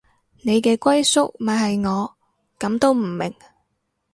[0.41, 2.15] 你嘅歸宿咪係我，
[2.57, 3.35] 噉都唔明